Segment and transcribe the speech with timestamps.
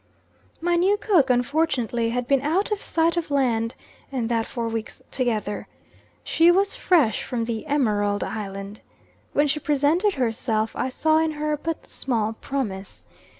[0.61, 3.75] My new cook, unfortunately, had been out of sight of land,
[4.11, 5.67] and that for weeks together.
[6.23, 8.81] She was fresh from the Emerald Island.
[9.33, 13.05] When she presented herself I saw in her but small promise.